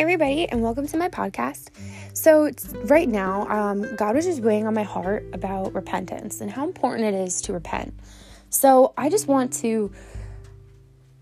[0.00, 1.68] Everybody, and welcome to my podcast.
[2.14, 2.50] So,
[2.84, 7.04] right now, um, God was just weighing on my heart about repentance and how important
[7.04, 7.92] it is to repent.
[8.48, 9.92] So, I just want to,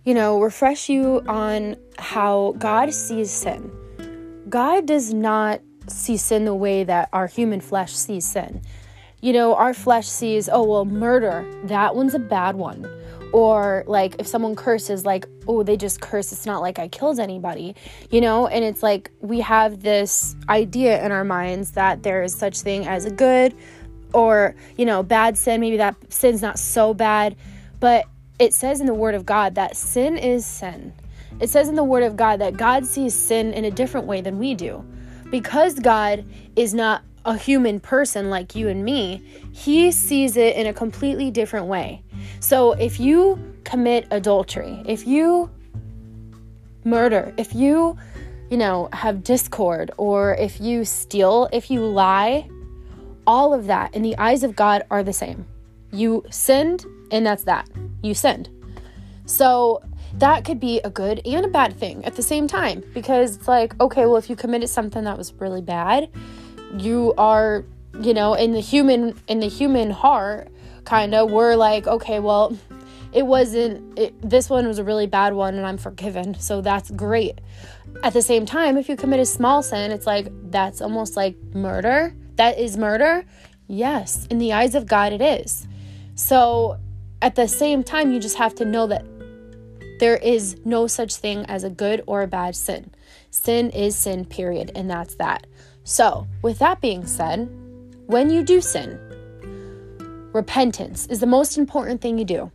[0.04, 3.68] you know, refresh you on how God sees sin.
[4.48, 8.62] God does not see sin the way that our human flesh sees sin.
[9.20, 12.88] You know, our flesh sees, oh, well, murder, that one's a bad one
[13.32, 17.20] or like if someone curses like oh they just curse it's not like i killed
[17.20, 17.74] anybody
[18.10, 18.46] you know?
[18.46, 22.86] And it's like we have this idea in our minds that there is such thing
[22.86, 23.54] as a good
[24.14, 25.60] or you know bad sin.
[25.60, 27.36] Maybe that sin's not so bad
[27.80, 28.06] but
[28.38, 30.92] it says in the word of god that sin is sin.
[31.40, 34.20] It says in the word of god that god sees sin in a different way
[34.20, 34.84] than we do.
[35.30, 36.24] Because god
[36.56, 39.22] is not a human person like you and me,
[39.52, 42.02] he sees it in a completely different way.
[42.40, 45.50] So if you commit adultery, if you
[46.84, 47.96] murder, if you,
[48.50, 52.48] you know, have discord, or if you steal, if you lie,
[53.26, 55.46] all of that in the eyes of God are the same.
[55.92, 57.68] You sinned, and that's that.
[58.02, 58.48] You sinned.
[59.26, 59.82] So
[60.14, 63.48] that could be a good and a bad thing at the same time because it's
[63.48, 66.08] like, okay, well, if you committed something that was really bad,
[66.78, 67.64] you are,
[68.00, 70.48] you know, in the human in the human heart,
[70.88, 72.56] kind of we're like, okay, well,
[73.12, 76.34] it wasn't it, this one was a really bad one and I'm forgiven.
[76.38, 77.40] So that's great.
[78.02, 81.36] At the same time, if you commit a small sin, it's like that's almost like
[81.54, 82.14] murder.
[82.36, 83.24] That is murder.
[83.66, 85.66] Yes, in the eyes of God it is.
[86.14, 86.78] So
[87.20, 89.04] at the same time, you just have to know that
[89.98, 92.90] there is no such thing as a good or a bad sin.
[93.30, 95.46] Sin is sin, period, and that's that.
[95.82, 97.48] So, with that being said,
[98.06, 99.00] when you do sin,
[100.38, 102.52] repentance is the most important thing you do.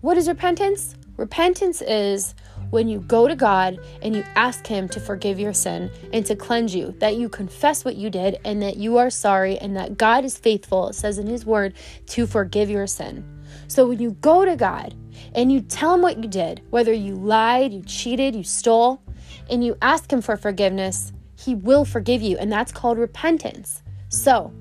[0.00, 0.94] What is repentance?
[1.18, 2.34] Repentance is
[2.70, 6.34] when you go to God and you ask Him to forgive your sin and to
[6.34, 9.98] cleanse you, that you confess what you did and that you are sorry and that
[9.98, 11.74] God is faithful, it says in His Word,
[12.06, 13.22] to forgive your sin.
[13.68, 14.94] So when you go to God
[15.34, 19.02] and you tell Him what you did, whether you lied, you cheated, you stole,
[19.50, 23.82] and you ask Him for forgiveness, he will forgive you, and that's called repentance.
[24.08, 24.52] So,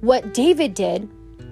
[0.00, 1.08] what David did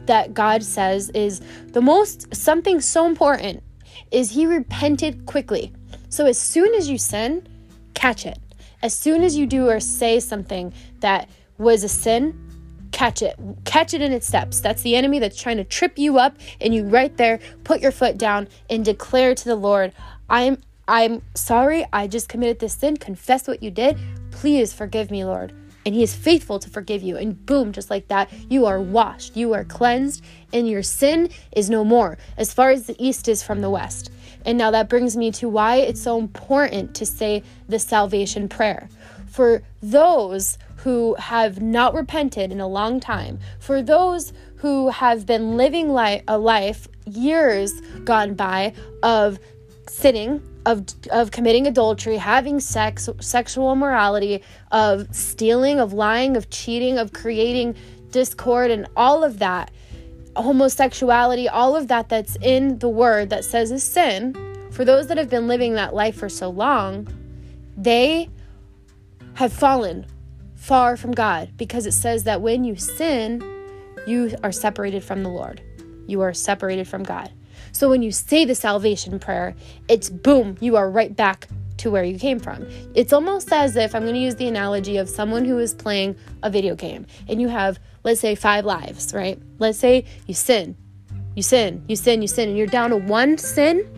[0.06, 3.62] that God says is the most something so important
[4.10, 5.72] is he repented quickly.
[6.08, 7.46] So, as soon as you sin,
[7.94, 8.38] catch it.
[8.82, 11.28] As soon as you do or say something that
[11.58, 12.38] was a sin,
[12.92, 13.36] catch it.
[13.64, 14.60] Catch it in its steps.
[14.60, 17.92] That's the enemy that's trying to trip you up, and you right there put your
[17.92, 19.92] foot down and declare to the Lord,
[20.28, 22.98] I'm I'm sorry, I just committed this sin.
[22.98, 23.98] Confess what you did.
[24.30, 25.52] Please forgive me, Lord.
[25.86, 27.16] And He is faithful to forgive you.
[27.16, 31.68] And boom, just like that, you are washed, you are cleansed, and your sin is
[31.68, 34.10] no more, as far as the east is from the west.
[34.46, 38.88] And now that brings me to why it's so important to say the salvation prayer.
[39.26, 45.56] For those who have not repented in a long time, for those who have been
[45.56, 48.72] living li- a life years gone by
[49.02, 49.38] of
[49.88, 56.98] sinning, of of committing adultery, having sex, sexual immorality, of stealing, of lying, of cheating,
[56.98, 57.74] of creating
[58.10, 59.70] discord and all of that.
[60.36, 64.34] Homosexuality, all of that that's in the word that says is sin.
[64.72, 67.06] For those that have been living that life for so long,
[67.76, 68.28] they
[69.34, 70.06] have fallen
[70.54, 73.42] far from God because it says that when you sin,
[74.06, 75.62] you are separated from the Lord.
[76.06, 77.30] You are separated from God.
[77.74, 79.54] So when you say the salvation prayer,
[79.88, 81.48] it's boom, you are right back
[81.78, 82.68] to where you came from.
[82.94, 86.14] It's almost as if I'm going to use the analogy of someone who is playing
[86.44, 89.42] a video game and you have, let's say, five lives, right?
[89.58, 90.76] Let's say you sin,
[91.34, 93.90] you sin, you sin, you sin, and you're down to one sin.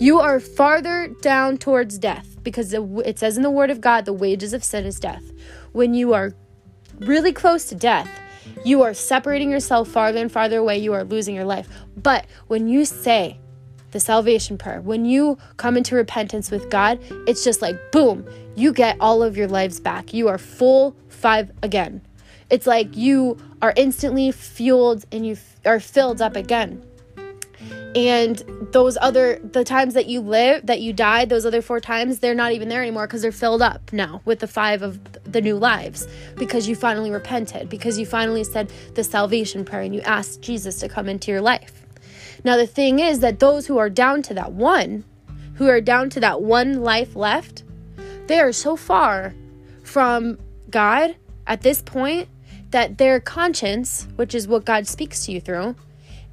[0.00, 4.14] You are farther down towards death because it says in the Word of God, the
[4.14, 5.30] wages of sin is death.
[5.72, 6.32] When you are
[7.00, 8.08] really close to death,
[8.64, 10.78] you are separating yourself farther and farther away.
[10.78, 11.68] You are losing your life.
[11.96, 13.38] But when you say
[13.90, 18.72] the salvation prayer, when you come into repentance with God, it's just like boom, you
[18.72, 20.12] get all of your lives back.
[20.12, 22.02] You are full five again.
[22.50, 26.84] It's like you are instantly fueled and you are filled up again
[27.94, 28.42] and
[28.72, 32.34] those other the times that you live that you died those other four times they're
[32.34, 34.98] not even there anymore because they're filled up now with the five of
[35.30, 36.06] the new lives
[36.36, 40.78] because you finally repented because you finally said the salvation prayer and you asked jesus
[40.80, 41.82] to come into your life.
[42.42, 45.04] Now the thing is that those who are down to that one
[45.54, 47.62] who are down to that one life left
[48.26, 49.34] they are so far
[49.82, 50.38] from
[50.70, 51.14] god
[51.46, 52.28] at this point
[52.70, 55.76] that their conscience which is what god speaks to you through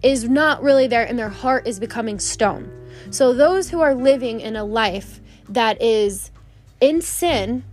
[0.04, 2.72] is not really there and their heart is becoming stone.
[3.10, 5.20] So, those who are living in a life
[5.50, 6.32] that is
[6.80, 7.64] in sin,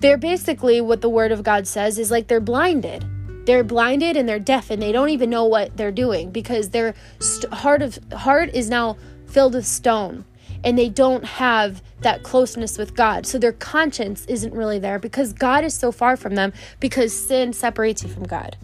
[0.00, 3.04] they're basically what the word of God says is like they're blinded.
[3.46, 6.94] They're blinded and they're deaf and they don't even know what they're doing because their
[7.18, 8.96] st- heart of heart is now
[9.26, 10.24] filled with stone
[10.62, 13.26] and they don't have that closeness with God.
[13.26, 17.52] So their conscience isn't really there because God is so far from them because sin
[17.52, 18.56] separates you from God.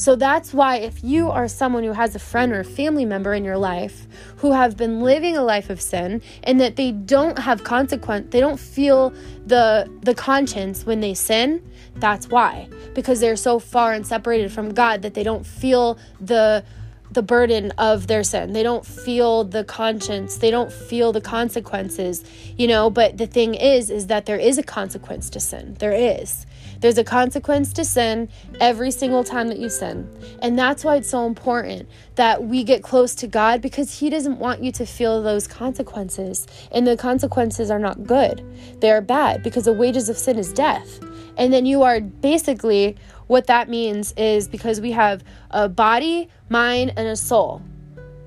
[0.00, 3.34] So that's why if you are someone who has a friend or a family member
[3.34, 4.08] in your life
[4.38, 8.40] who have been living a life of sin and that they don't have consequence, they
[8.40, 9.12] don't feel
[9.44, 11.62] the the conscience when they sin,
[11.96, 12.66] that's why.
[12.94, 16.64] Because they're so far and separated from God that they don't feel the
[17.10, 18.54] the burden of their sin.
[18.54, 20.38] They don't feel the conscience.
[20.38, 22.24] They don't feel the consequences,
[22.56, 25.76] you know, but the thing is is that there is a consequence to sin.
[25.78, 26.46] There is.
[26.80, 28.28] There's a consequence to sin
[28.60, 30.08] every single time that you sin.
[30.42, 34.38] And that's why it's so important that we get close to God because He doesn't
[34.38, 36.46] want you to feel those consequences.
[36.72, 38.44] And the consequences are not good,
[38.80, 41.00] they are bad because the wages of sin is death.
[41.36, 42.96] And then you are basically
[43.26, 45.22] what that means is because we have
[45.52, 47.62] a body, mind, and a soul.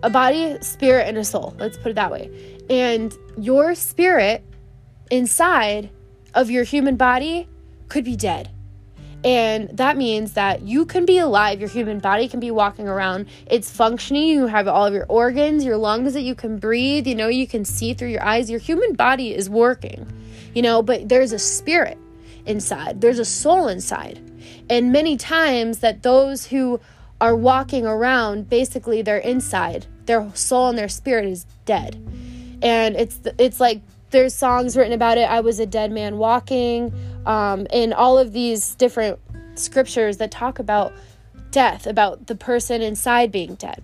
[0.01, 1.55] A body, spirit, and a soul.
[1.59, 2.29] Let's put it that way.
[2.69, 4.43] And your spirit
[5.11, 5.89] inside
[6.33, 7.47] of your human body
[7.89, 8.49] could be dead.
[9.23, 13.27] And that means that you can be alive, your human body can be walking around,
[13.45, 17.15] it's functioning, you have all of your organs, your lungs that you can breathe, you
[17.15, 20.05] know, you can see through your eyes, your human body is working,
[20.53, 21.97] you know, but there's a spirit
[22.45, 24.19] inside, there's a soul inside.
[24.69, 26.81] And many times that those who
[27.21, 31.95] are walking around, basically their inside, their soul and their spirit is dead.
[32.61, 33.81] And it's it's like
[34.11, 35.29] there's songs written about it.
[35.29, 36.93] I was a dead man walking,
[37.25, 39.19] um, and all of these different
[39.55, 40.93] scriptures that talk about
[41.51, 43.83] death, about the person inside being dead.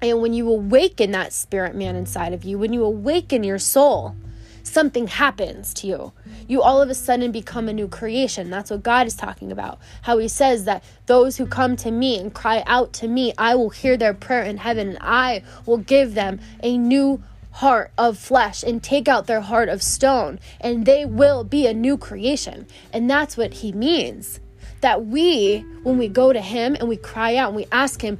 [0.00, 4.14] And when you awaken that spirit man inside of you, when you awaken your soul,
[4.62, 6.12] something happens to you.
[6.46, 8.50] You all of a sudden become a new creation.
[8.50, 9.78] That's what God is talking about.
[10.02, 13.54] How He says that those who come to me and cry out to me, I
[13.54, 17.22] will hear their prayer in heaven and I will give them a new
[17.52, 21.74] heart of flesh and take out their heart of stone, and they will be a
[21.74, 22.66] new creation.
[22.92, 24.40] And that's what He means.
[24.80, 28.18] That we, when we go to Him and we cry out and we ask Him,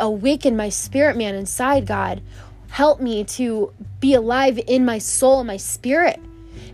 [0.00, 2.22] awaken my spirit man inside, God
[2.68, 6.20] help me to be alive in my soul my spirit.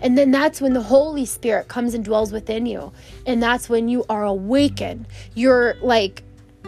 [0.01, 2.93] And then that's when the Holy Spirit comes and dwells within you.
[3.27, 5.07] And that's when you are awakened.
[5.35, 6.23] You're like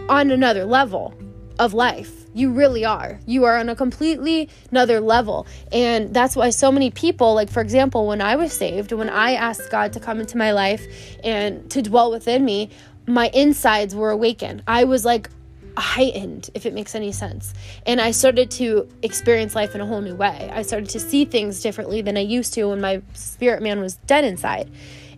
[0.09, 1.15] on another level
[1.59, 2.16] of life.
[2.37, 3.19] You really are.
[3.25, 5.47] You are on a completely another level.
[5.73, 9.33] And that's why so many people, like for example, when I was saved, when I
[9.33, 10.87] asked God to come into my life
[11.25, 12.69] and to dwell within me,
[13.07, 14.63] my insides were awakened.
[14.67, 15.31] I was like
[15.79, 17.55] heightened, if it makes any sense.
[17.87, 20.51] And I started to experience life in a whole new way.
[20.53, 23.95] I started to see things differently than I used to when my spirit man was
[24.07, 24.71] dead inside.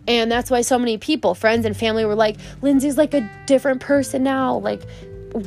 [0.07, 3.81] And that's why so many people, friends and family, were like, Lindsey's like a different
[3.81, 4.57] person now.
[4.57, 4.81] Like,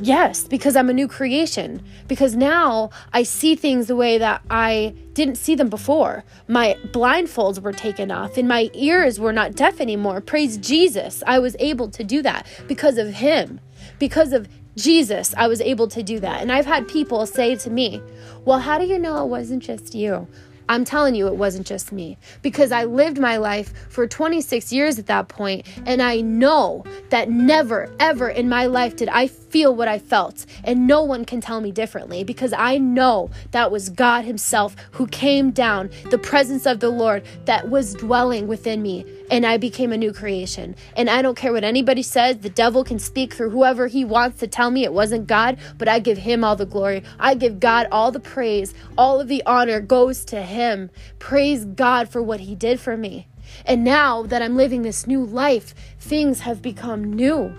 [0.00, 1.82] yes, because I'm a new creation.
[2.08, 6.25] Because now I see things the way that I didn't see them before.
[6.49, 10.20] My blindfolds were taken off and my ears were not deaf anymore.
[10.20, 11.23] Praise Jesus.
[11.26, 13.61] I was able to do that because of Him,
[13.99, 16.40] because of Jesus, I was able to do that.
[16.40, 18.00] And I've had people say to me,
[18.44, 20.27] Well, how do you know it wasn't just you?
[20.69, 24.98] I'm telling you, it wasn't just me because I lived my life for 26 years
[24.98, 29.77] at that point, and I know that never, ever in my life did I feel
[29.77, 33.91] what I felt, and no one can tell me differently because I know that was
[33.91, 39.05] God Himself who came down, the presence of the Lord that was dwelling within me,
[39.31, 40.75] and I became a new creation.
[40.97, 44.41] And I don't care what anybody says, the devil can speak through whoever he wants
[44.41, 47.03] to tell me it wasn't God, but I give Him all the glory.
[47.19, 50.91] I give God all the praise, all of the honor goes to Him.
[51.19, 53.29] Praise God for what He did for me.
[53.67, 57.55] And now that I'm living this new life, things have become new.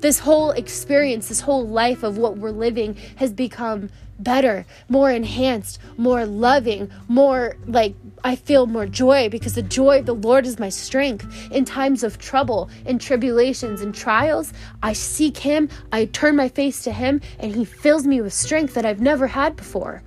[0.00, 5.78] This whole experience, this whole life of what we're living has become better, more enhanced,
[5.96, 10.58] more loving, more like I feel more joy because the joy of the Lord is
[10.58, 11.26] my strength.
[11.50, 16.82] In times of trouble, in tribulations, and trials, I seek Him, I turn my face
[16.84, 20.02] to Him, and He fills me with strength that I've never had before.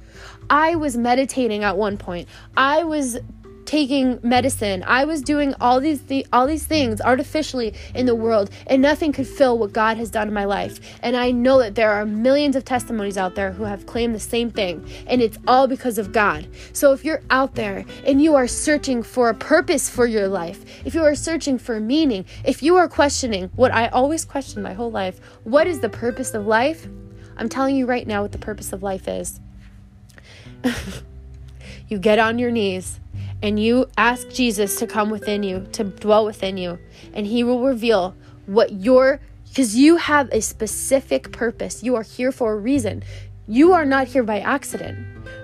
[0.49, 2.27] I was meditating at one point.
[2.57, 3.19] I was
[3.69, 4.83] taking medicine.
[4.87, 9.11] I was doing all these th- all these things artificially in the world and nothing
[9.11, 10.79] could fill what God has done in my life.
[11.03, 14.19] And I know that there are millions of testimonies out there who have claimed the
[14.19, 16.47] same thing and it's all because of God.
[16.73, 20.65] So if you're out there and you are searching for a purpose for your life,
[20.83, 24.73] if you are searching for meaning, if you are questioning what I always question my
[24.73, 26.87] whole life, what is the purpose of life?
[27.37, 29.39] I'm telling you right now what the purpose of life is.
[31.87, 32.99] you get on your knees
[33.41, 36.79] and you ask Jesus to come within you, to dwell within you,
[37.13, 38.15] and He will reveal
[38.45, 39.19] what your
[39.49, 41.83] because you have a specific purpose.
[41.83, 43.03] You are here for a reason.
[43.47, 44.97] You are not here by accident.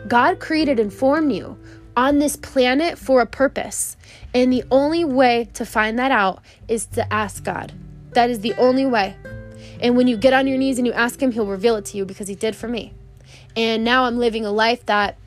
[0.08, 1.58] God created and formed you
[1.98, 3.98] on this planet for a purpose.
[4.34, 7.74] And the only way to find that out is to ask God.
[8.12, 9.16] That is the only way.
[9.82, 11.98] And when you get on your knees and you ask Him, He'll reveal it to
[11.98, 12.94] you because He did for me.
[13.56, 15.18] And now I'm living a life that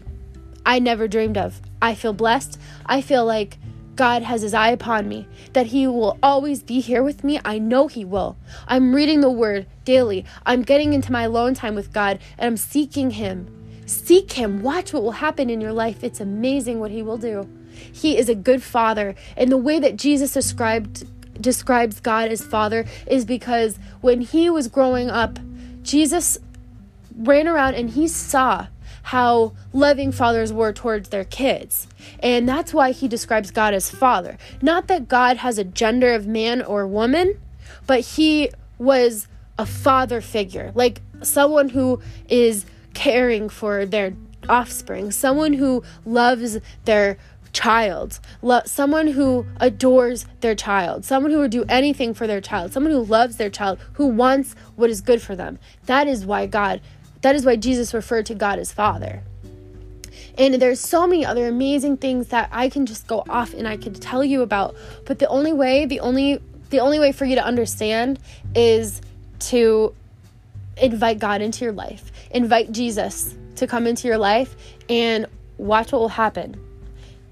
[0.64, 1.60] I never dreamed of.
[1.80, 2.58] I feel blessed.
[2.86, 3.58] I feel like
[3.96, 7.40] God has his eye upon me, that he will always be here with me.
[7.44, 8.36] I know he will.
[8.68, 10.24] I'm reading the word daily.
[10.46, 13.52] I'm getting into my alone time with God and I'm seeking him.
[13.86, 14.62] Seek him.
[14.62, 16.04] Watch what will happen in your life.
[16.04, 17.48] It's amazing what he will do.
[17.72, 19.16] He is a good father.
[19.36, 21.04] And the way that Jesus described
[21.40, 25.38] describes God as father is because when he was growing up,
[25.82, 26.38] Jesus
[27.16, 28.66] ran around and he saw
[29.08, 31.88] how loving fathers were towards their kids.
[32.20, 34.36] And that's why he describes God as father.
[34.60, 37.40] Not that God has a gender of man or woman,
[37.86, 44.12] but he was a father figure, like someone who is caring for their
[44.46, 47.16] offspring, someone who loves their
[47.54, 52.74] child, lo- someone who adores their child, someone who would do anything for their child,
[52.74, 55.58] someone who loves their child, who wants what is good for them.
[55.86, 56.82] That is why God
[57.22, 59.22] that is why Jesus referred to God as Father.
[60.36, 63.76] And there's so many other amazing things that I can just go off and I
[63.76, 64.76] could tell you about.
[65.04, 68.18] But the only way, the only the only way for you to understand
[68.54, 69.00] is
[69.40, 69.94] to
[70.76, 72.12] invite God into your life.
[72.30, 74.54] Invite Jesus to come into your life
[74.88, 76.60] and watch what will happen.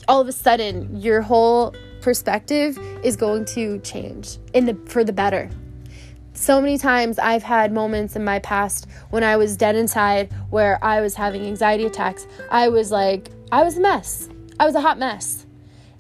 [0.09, 5.12] All of a sudden, your whole perspective is going to change in the for the
[5.12, 5.50] better
[6.37, 10.78] so many times I've had moments in my past when I was dead inside where
[10.85, 12.26] I was having anxiety attacks.
[12.50, 14.28] I was like, I was a mess.
[14.61, 15.47] I was a hot mess.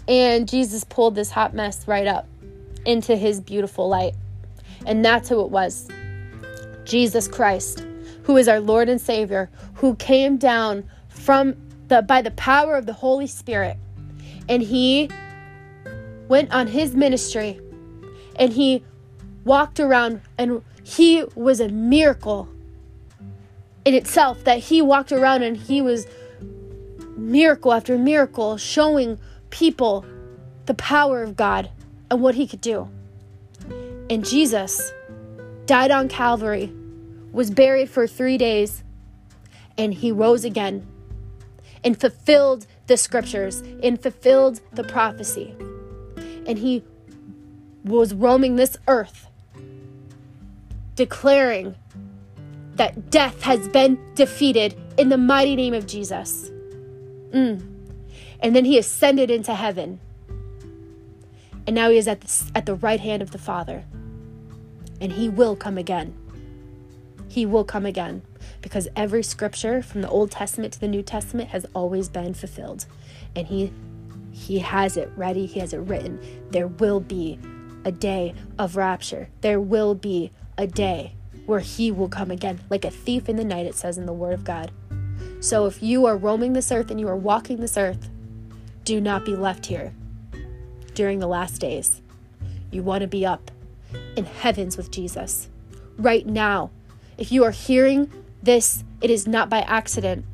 [0.06, 2.28] And Jesus pulled this hot mess right up
[2.84, 4.14] into his beautiful light.
[4.84, 5.88] And that's who it was
[6.84, 7.84] Jesus Christ,
[8.24, 11.56] who is our Lord and Savior, who came down from
[11.88, 13.78] the by the power of the Holy Spirit.
[14.48, 15.10] And he
[16.28, 17.58] went on his ministry
[18.38, 18.84] and he
[19.46, 22.48] walked around and he was a miracle
[23.84, 26.06] in itself that he walked around and he was
[27.16, 29.18] miracle after miracle showing
[29.50, 30.04] people
[30.66, 31.70] the power of God
[32.10, 32.90] and what he could do.
[34.10, 34.92] And Jesus
[35.64, 36.72] died on Calvary,
[37.32, 38.82] was buried for 3 days,
[39.78, 40.84] and he rose again
[41.84, 45.54] and fulfilled the scriptures and fulfilled the prophecy.
[46.46, 46.82] And he
[47.84, 49.25] was roaming this earth
[50.96, 51.76] declaring
[52.74, 56.50] that death has been defeated in the mighty name of Jesus.
[57.30, 57.74] Mm.
[58.40, 60.00] And then he ascended into heaven.
[61.66, 63.84] And now he is at the, at the right hand of the Father.
[65.00, 66.14] And he will come again.
[67.28, 68.22] He will come again
[68.62, 72.86] because every scripture from the Old Testament to the New Testament has always been fulfilled.
[73.34, 73.72] And he
[74.32, 76.20] he has it ready, he has it written.
[76.50, 77.38] There will be
[77.86, 79.28] a day of rapture.
[79.40, 81.12] There will be a day
[81.46, 84.12] where he will come again, like a thief in the night, it says in the
[84.12, 84.70] Word of God.
[85.40, 88.10] So if you are roaming this earth and you are walking this earth,
[88.84, 89.92] do not be left here
[90.94, 92.00] during the last days.
[92.70, 93.50] You want to be up
[94.16, 95.48] in heavens with Jesus
[95.98, 96.70] right now.
[97.18, 98.10] If you are hearing
[98.42, 100.24] this, it is not by accident.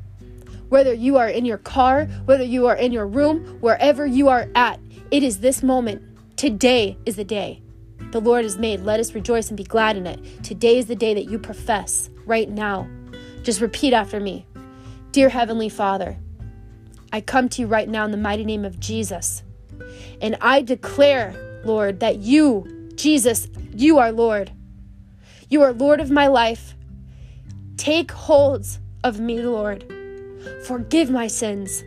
[0.69, 4.47] Whether you are in your car, whether you are in your room, wherever you are
[4.55, 4.79] at,
[5.11, 6.01] it is this moment.
[6.35, 7.61] Today is the day
[8.11, 8.81] the Lord is made.
[8.81, 10.43] Let us rejoice and be glad in it.
[10.43, 12.87] Today is the day that you profess right now.
[13.43, 14.45] Just repeat after me
[15.11, 16.17] Dear Heavenly Father,
[17.11, 19.43] I come to you right now in the mighty name of Jesus.
[20.21, 24.51] And I declare, Lord, that you, Jesus, you are Lord.
[25.49, 26.75] You are Lord of my life.
[27.77, 29.85] Take holds of me, Lord.
[30.65, 31.83] Forgive my sins.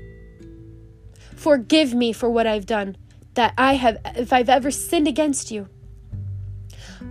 [1.35, 2.97] Forgive me for what I've done,
[3.35, 5.69] that I have, if I've ever sinned against you.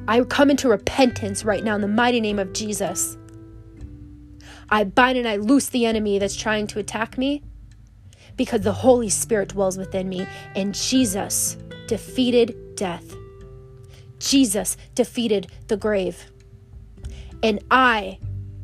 [0.08, 3.18] I come into repentance right now in the mighty name of Jesus.
[4.70, 7.44] I bind and I loose the enemy that's trying to attack me
[8.36, 13.16] because the Holy Spirit dwells within me and Jesus defeated death.
[14.20, 16.32] Jesus defeated the grave.
[17.44, 18.20] And I,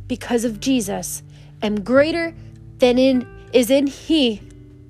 [0.08, 1.24] because of Jesus,
[1.62, 2.34] am greater
[2.78, 4.42] than in is in he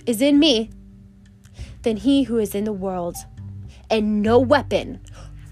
[0.06, 0.70] is in me
[1.82, 3.18] than he who is in the world.
[3.90, 5.02] And no weapon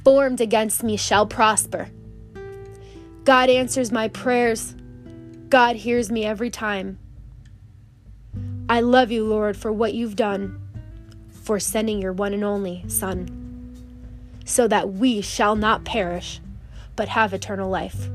[0.03, 1.89] formed against me shall prosper.
[3.25, 4.75] God answers my prayers.
[5.49, 6.97] God hears me every time.
[8.69, 10.59] I love you, Lord, for what you've done.
[11.49, 13.75] for sending your one and only Son,
[14.45, 16.39] so that we shall not perish,
[16.95, 18.07] but have eternal life.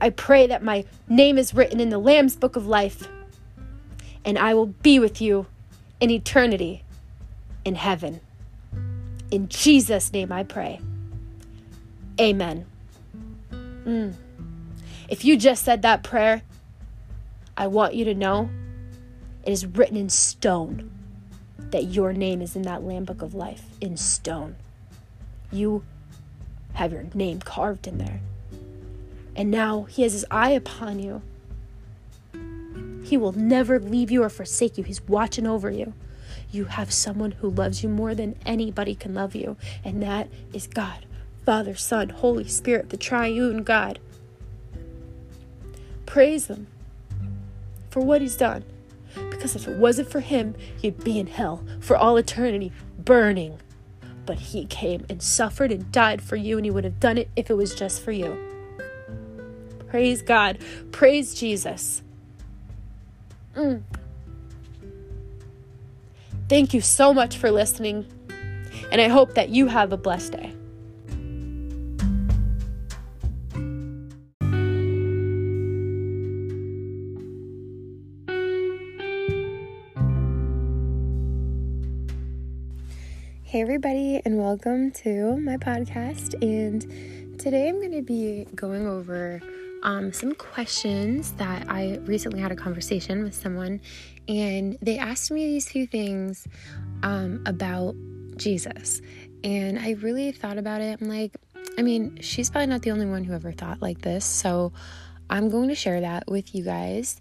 [0.00, 3.06] I pray that my name is written in the Lamb's book of life,
[4.24, 5.46] and I will be with you
[6.00, 6.82] in eternity
[7.64, 8.20] in heaven.
[9.30, 10.80] In Jesus' name I pray.
[12.20, 12.66] Amen.
[13.52, 14.14] Mm.
[15.08, 16.42] If you just said that prayer,
[17.56, 18.50] I want you to know
[19.44, 20.90] it is written in stone
[21.70, 24.56] that your name is in that Lamb Book of Life in stone.
[25.52, 25.84] You
[26.74, 28.20] have your name carved in there.
[29.34, 31.22] And now he has his eye upon you.
[33.04, 34.84] He will never leave you or forsake you.
[34.84, 35.92] He's watching over you.
[36.50, 40.66] You have someone who loves you more than anybody can love you, and that is
[40.66, 41.05] God,
[41.46, 44.00] Father, Son, Holy Spirit, the triune God.
[46.04, 46.66] Praise Him
[47.88, 48.64] for what He's done.
[49.30, 53.60] Because if it wasn't for Him, you'd be in hell for all eternity, burning.
[54.26, 57.28] But He came and suffered and died for you, and He would have done it
[57.36, 58.36] if it was just for you.
[59.86, 60.58] Praise God.
[60.90, 62.02] Praise Jesus.
[63.54, 63.82] Mm.
[66.48, 68.04] Thank you so much for listening,
[68.90, 70.55] and I hope that you have a blessed day.
[83.76, 86.32] Everybody, and welcome to my podcast.
[86.42, 89.42] And today I'm going to be going over
[89.82, 93.82] um, some questions that I recently had a conversation with someone,
[94.28, 96.48] and they asked me these few things
[97.02, 97.94] um, about
[98.38, 99.02] Jesus.
[99.44, 100.98] And I really thought about it.
[101.02, 101.36] I'm like,
[101.76, 104.24] I mean, she's probably not the only one who ever thought like this.
[104.24, 104.72] So
[105.28, 107.20] I'm going to share that with you guys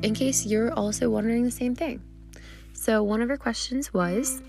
[0.00, 2.00] in case you're also wondering the same thing.
[2.72, 4.40] So, one of her questions was,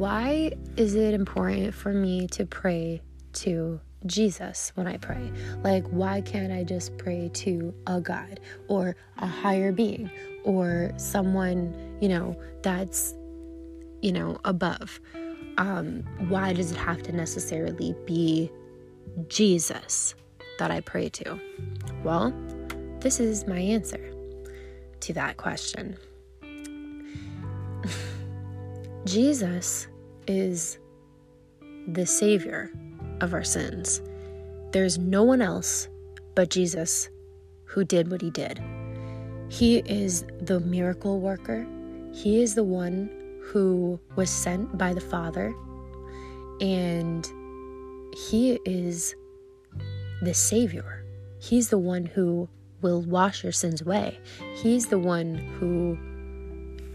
[0.00, 3.02] Why is it important for me to pray
[3.34, 5.30] to Jesus when I pray.
[5.62, 10.10] Like, why can't I just pray to a God or a higher being
[10.44, 13.14] or someone, you know, that's,
[14.00, 15.00] you know, above?
[15.58, 18.50] Um, why does it have to necessarily be
[19.28, 20.14] Jesus
[20.58, 21.38] that I pray to?
[22.02, 22.32] Well,
[23.00, 24.12] this is my answer
[25.00, 25.98] to that question.
[29.06, 29.88] Jesus
[30.26, 30.78] is
[31.88, 32.70] the Savior
[33.22, 34.02] of our sins.
[34.72, 35.88] There's no one else
[36.34, 37.08] but Jesus
[37.64, 38.60] who did what he did.
[39.48, 41.66] He is the miracle worker,
[42.12, 43.10] he is the one
[43.42, 45.54] who was sent by the Father,
[46.60, 47.26] and
[48.28, 49.14] he is
[50.22, 51.04] the Savior.
[51.38, 52.48] He's the one who
[52.82, 54.18] will wash your sins away.
[54.56, 55.98] He's the one who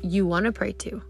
[0.07, 1.01] you want to pray to.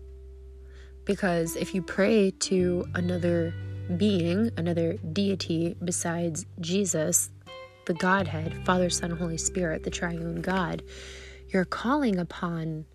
[1.05, 3.53] Because if you pray to another
[3.97, 7.29] being, another deity besides Jesus,
[7.85, 10.81] the Godhead, Father, Son, Holy Spirit, the triune God,
[11.49, 12.85] you're calling upon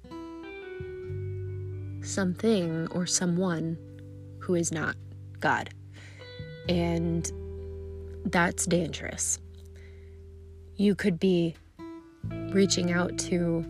[2.03, 3.79] something or someone
[4.38, 4.96] who is not
[5.38, 5.70] God.
[6.68, 7.31] And
[8.25, 9.38] that's dangerous.
[10.77, 11.55] You could be
[12.53, 13.64] reaching out to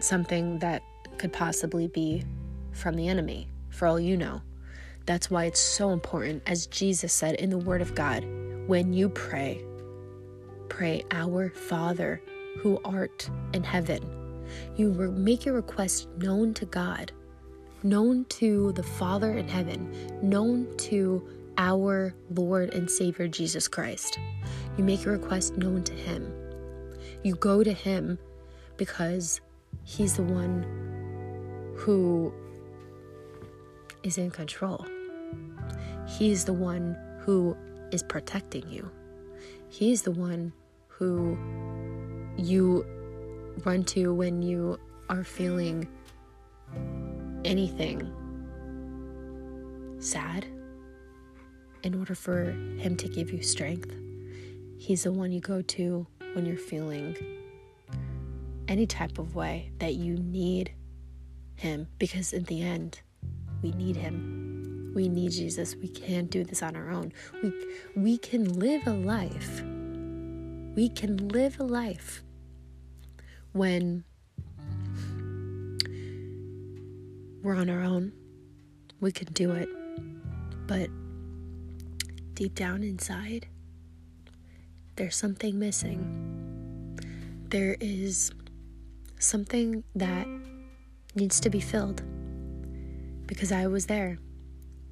[0.00, 0.82] something that
[1.18, 2.24] could possibly be
[2.72, 4.40] from the enemy, for all you know.
[5.06, 8.24] That's why it's so important, as Jesus said in the Word of God,
[8.66, 9.64] when you pray,
[10.68, 12.20] pray, Our Father
[12.58, 14.02] who art in heaven.
[14.76, 17.12] You make your request known to God,
[17.82, 21.26] known to the Father in heaven, known to
[21.56, 24.18] our Lord and Savior Jesus Christ.
[24.76, 26.32] You make your request known to Him.
[27.22, 28.18] You go to Him
[28.76, 29.40] because
[29.84, 30.66] He's the one
[31.78, 32.32] who
[34.02, 34.84] is in control.
[36.08, 37.56] He's the one who
[37.92, 38.90] is protecting you.
[39.68, 40.52] He's the one
[40.88, 41.38] who
[42.36, 42.84] you
[43.64, 45.88] run to when you are feeling
[47.44, 48.12] anything
[50.00, 50.46] sad
[51.82, 53.94] in order for Him to give you strength.
[54.78, 57.16] He's the one you go to when you're feeling
[58.66, 60.72] any type of way that you need
[61.58, 63.00] Him because, in the end,
[63.62, 64.92] we need Him.
[64.94, 65.76] We need Jesus.
[65.76, 67.12] We can't do this on our own.
[67.42, 67.52] We,
[67.94, 69.62] we can live a life.
[70.74, 72.22] We can live a life
[73.52, 74.04] when
[77.42, 78.12] we're on our own.
[79.00, 79.68] We can do it.
[80.66, 80.90] But
[82.34, 83.48] deep down inside,
[84.96, 86.96] there's something missing.
[87.48, 88.32] There is
[89.18, 90.26] something that
[91.18, 92.02] needs to be filled
[93.26, 94.18] because I was there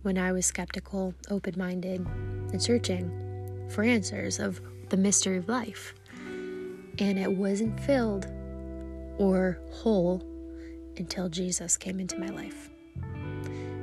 [0.02, 2.06] when I was skeptical, open minded,
[2.52, 5.94] and searching for answers of the mystery of life.
[6.98, 8.26] And it wasn't filled
[9.18, 10.22] or whole
[10.96, 12.70] until Jesus came into my life.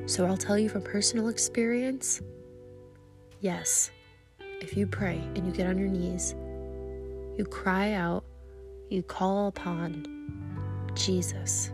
[0.05, 2.21] So I'll tell you from personal experience
[3.39, 3.91] yes,
[4.61, 6.33] if you pray and you get on your knees,
[7.37, 8.23] you cry out,
[8.89, 10.05] you call upon
[10.95, 11.72] Jesus.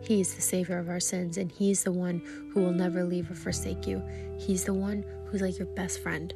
[0.00, 3.34] He's the Savior of our sins, and He's the one who will never leave or
[3.34, 4.02] forsake you.
[4.38, 6.32] He's the one who's like your best friend.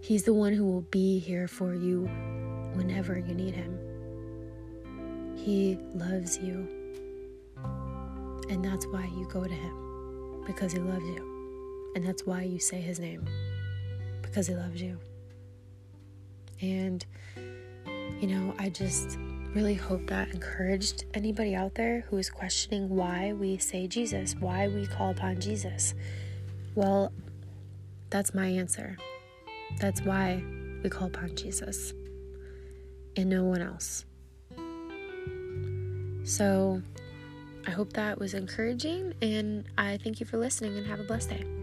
[0.00, 2.08] He's the one who will be here for you
[2.74, 3.78] whenever you need Him.
[5.36, 6.68] He loves you.
[8.48, 11.92] And that's why you go to Him, because He loves you.
[11.94, 13.26] And that's why you say His name,
[14.22, 14.98] because He loves you.
[16.60, 17.04] And,
[18.20, 19.18] you know, I just
[19.56, 24.68] really hope that encouraged anybody out there who is questioning why we say Jesus, why
[24.68, 25.94] we call upon Jesus.
[26.74, 27.10] Well,
[28.10, 28.98] that's my answer.
[29.80, 30.44] That's why
[30.82, 31.94] we call upon Jesus
[33.16, 34.04] and no one else.
[36.24, 36.82] So,
[37.66, 41.30] I hope that was encouraging, and I thank you for listening and have a blessed
[41.30, 41.55] day.